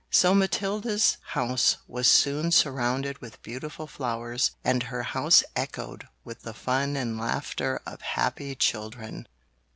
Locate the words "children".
8.55-9.27